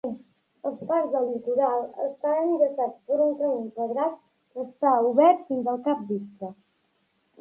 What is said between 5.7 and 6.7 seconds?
al capvespre.